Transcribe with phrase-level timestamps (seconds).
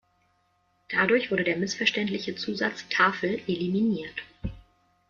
[0.89, 4.23] Dadurch wurde der missverständliche Zusatz „Tafel“ eliminiert.